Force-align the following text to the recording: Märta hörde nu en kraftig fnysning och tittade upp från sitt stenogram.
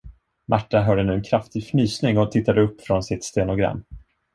Märta 0.45 0.81
hörde 0.83 1.03
nu 1.03 1.13
en 1.13 1.23
kraftig 1.23 1.63
fnysning 1.65 2.17
och 2.17 2.31
tittade 2.31 2.61
upp 2.61 2.81
från 2.81 3.03
sitt 3.03 3.23
stenogram. 3.23 3.83